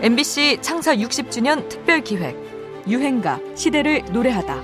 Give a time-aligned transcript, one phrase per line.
[0.00, 2.36] MBC 창사 60주년 특별 기획
[2.86, 4.62] 유행가 시대를 노래하다.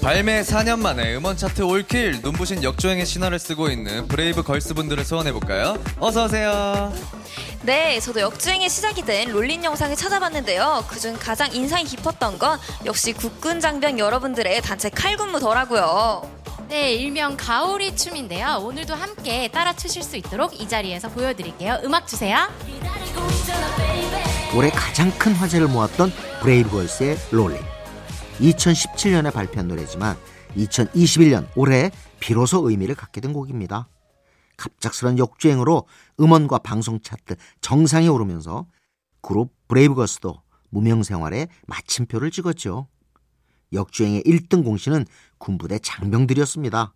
[0.00, 5.04] 발매 4년 만에 음원 차트 all kill 눈부신 역주행의 신화를 쓰고 있는 브레이브 걸스 분들을
[5.04, 5.76] 소환해 볼까요?
[5.98, 6.92] 어서 오세요.
[7.62, 10.84] 네, 저도 역주행의 시작이 된 롤린 영상을 찾아봤는데요.
[10.88, 16.43] 그중 가장 인상이 깊었던 건 역시 국군 장병 여러분들의 단체 칼군무더라고요.
[16.74, 18.58] 네, 일명 가오리 춤인데요.
[18.60, 21.78] 오늘도 함께 따라 추실 수 있도록 이 자리에서 보여드릴게요.
[21.84, 22.36] 음악 주세요.
[24.56, 26.10] 올해 가장 큰 화제를 모았던
[26.42, 27.60] 브레이브걸스의 롤린.
[28.40, 30.16] 2017년에 발표한 노래지만
[30.56, 33.86] 2021년 올해 비로소 의미를 갖게 된 곡입니다.
[34.56, 35.86] 갑작스런 역주행으로
[36.18, 38.66] 음원과 방송 차트 정상에 오르면서
[39.22, 42.88] 그룹 브레이브걸스도 무명 생활에 마침표를 찍었죠.
[43.74, 45.06] 역주행의 1등 공신은
[45.38, 46.94] 군부대 장병들이었습니다.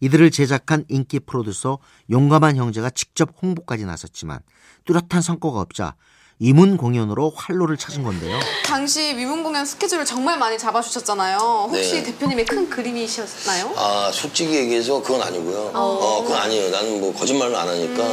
[0.00, 1.78] 이들을 제작한 인기 프로듀서
[2.10, 4.40] 용감한 형제가 직접 홍보까지 나섰지만
[4.84, 5.96] 뚜렷한 성과가 없자
[6.40, 8.38] 이문 공연으로 활로를 찾은 건데요.
[8.66, 11.38] 당시 위문 공연 스케줄을 정말 많이 잡아주셨잖아요.
[11.70, 12.02] 혹시 네.
[12.02, 13.72] 대표님의 큰 그림이셨나요?
[13.76, 15.70] 아 솔직히 얘기해서 그건 아니고요.
[15.74, 16.70] 어, 그건 아니에요.
[16.70, 18.04] 나는 뭐 거짓말을 안 하니까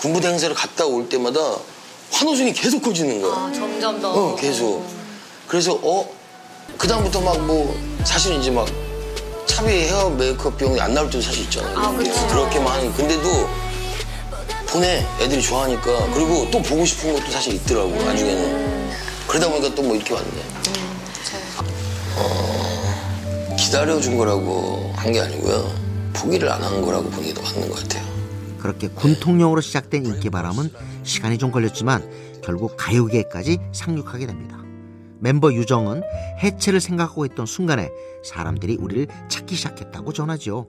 [0.00, 1.38] 군부대 행사를 갔다 올 때마다
[2.10, 3.52] 환호성이 계속 커지는 거야.
[3.52, 4.10] 점점 더.
[4.12, 4.84] 어 계속.
[5.46, 6.21] 그래서 어
[6.78, 8.66] 그 다음부터 막 뭐 사실 이제 막
[9.46, 11.78] 차비 헤어 메이크업 비용이 안 나올 때도 사실 있잖아요.
[11.78, 12.26] 아, 그렇죠.
[12.28, 13.48] 그렇게만 하는 근데도
[14.68, 18.90] 보내 애들이 좋아하니까 그리고 또 보고 싶은 것도 사실 있더라고 나중에는
[19.28, 20.28] 그러다 보니까 또 뭐 이렇게 왔네.
[22.16, 25.70] 어, 기다려준 거라고 한 게 아니고요.
[26.14, 28.04] 포기를 안 한 거라고 보는 게 더 맞는 것 같아요.
[28.58, 30.70] 그렇게 군통령으로 시작된 인기 바람은
[31.02, 32.08] 시간이 좀 걸렸지만
[32.44, 34.61] 결국 가요계까지 상륙하게 됩니다.
[35.22, 36.02] 멤버 유정은
[36.42, 37.90] 해체를 생각하고 있던 순간에
[38.24, 40.66] 사람들이 우리를 찾기 시작했다고 전하죠.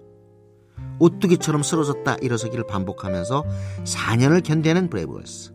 [0.99, 3.45] 오뚜기처럼 쓰러졌다 일어서기를 반복하면서
[3.83, 5.53] 4년을 견뎌낸 브레이브걸스.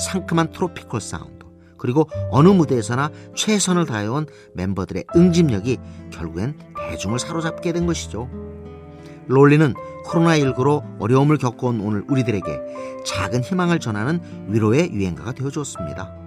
[0.00, 1.44] 상큼한 tropical 사운드
[1.76, 5.76] 그리고 어느 무대에서나 최선을 다해온 멤버들의 응집력이
[6.10, 6.56] 결국엔
[6.90, 8.30] 대중을 사로잡게 된 것이죠.
[9.26, 9.74] 롤리는
[10.06, 16.23] 코로나19로 어려움을 겪어온 오늘 우리들에게 작은 희망을 전하는 위로의 유행가가 되어주었습니다.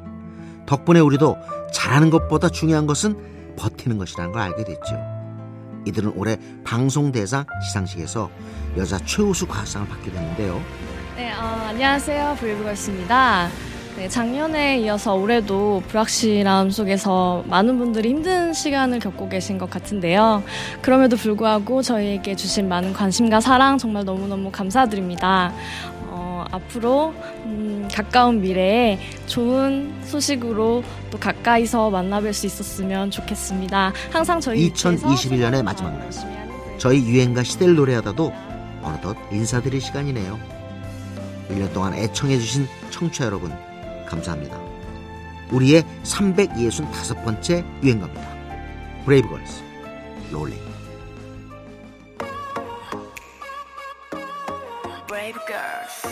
[0.68, 1.38] 덕분에 우리도
[1.72, 4.96] 잘하는 것보다 중요한 것은 버티는 것이라는 걸 알게 됐죠.
[5.86, 8.30] 이들은 올해 방송대상 시상식에서
[8.78, 10.62] 여자 최우수 가수상을 받게 됐는데요.
[11.16, 12.36] 네, 어, 안녕하세요.
[12.40, 13.50] 브레이브걸스입니다.
[13.96, 20.44] 네, 작년에 이어서 올해도 불확실함 속에서 많은 분들이 힘든 시간을 겪고 계신 것 같은데요.
[20.84, 25.52] 그럼에도 불구하고 저희에게 주신 많은 관심과 사랑 정말 너무너무 감사드립니다.
[26.10, 27.14] 어, 앞으로
[27.46, 33.94] 음, 가까운 미래에 좋은 소식으로 또 가까이서 만나뵐 수 있었으면 좋겠습니다.
[34.12, 36.10] 항상 저희 2021 년의 마지막 날.
[36.78, 38.34] 저희 유행가 시대를 노래하다도
[38.84, 40.40] 어느덧 인사드릴 시간이네요.
[41.50, 43.52] 1년 동안 애청해주신 청취자 여러분,
[44.06, 44.60] 감사합니다.
[45.52, 48.38] 우리의 365번째 유행가입니다.
[49.06, 49.64] 브레이브걸스,
[50.32, 50.58] 롤링.
[55.08, 56.08] Brave girls,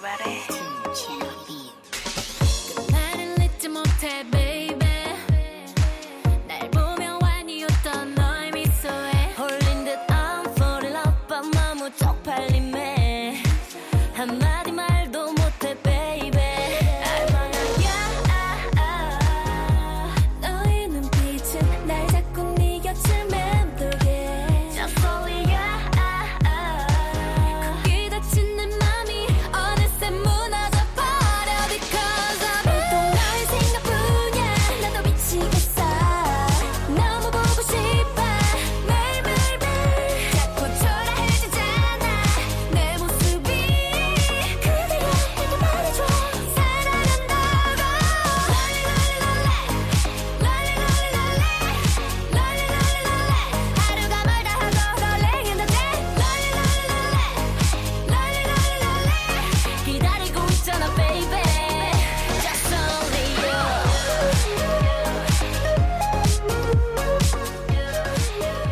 [0.00, 0.40] about it.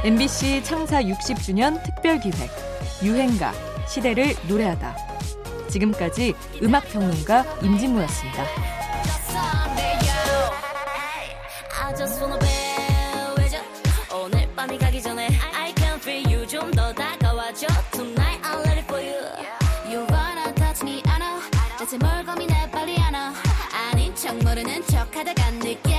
[0.08, 2.48] MBC 창사 60주년 특별기획
[3.02, 3.52] 유행가
[3.86, 4.96] 시대를 노래하다.
[5.68, 6.32] 지금까지
[6.62, 8.44] 음악평론가 임진무였습니다.
[22.00, 22.70] 멀 고민해?
[22.70, 23.34] 빨리 안아
[23.92, 25.97] 아닌 척 모르는 척 하다가 늦게